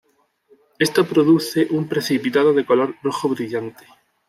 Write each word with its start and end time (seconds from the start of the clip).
Esto 0.79 1.05
produce 1.05 1.67
un 1.69 1.87
precipitado 1.87 2.53
de 2.53 2.65
color 2.65 2.95
rojo 3.03 3.29
brillante. 3.29 3.85